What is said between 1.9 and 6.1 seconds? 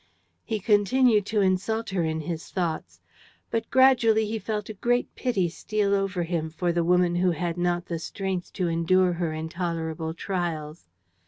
her in his thoughts; but gradually he felt a great pity steal